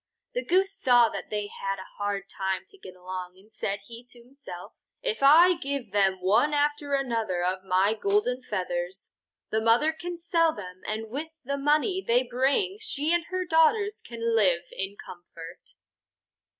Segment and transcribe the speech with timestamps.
[0.33, 4.03] The Goose saw that they had a hard time to get along and said he
[4.09, 4.71] to himself:
[5.03, 9.11] "If I give them one after another of my golden feathers,
[9.51, 14.01] the mother can sell them, and with the money they bring she and her daughters
[14.03, 15.75] can then live in comfort."